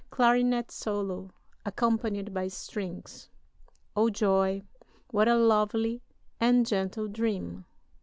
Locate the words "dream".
7.07-7.65